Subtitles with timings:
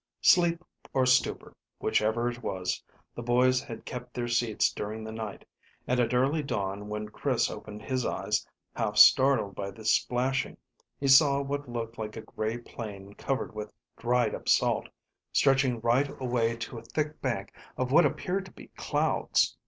[0.23, 0.63] Sleep
[0.93, 2.81] or stupor, whichever it was,
[3.13, 5.45] the boys had kept their seats during the night,
[5.87, 8.43] and at early dawn when Chris opened his eyes,
[8.75, 10.57] half startled by the splashing,
[10.99, 14.89] he saw what looked like a grey plain covered with dried up salt,
[15.33, 19.55] stretching right away to a thick bank of what appeared to be clouds.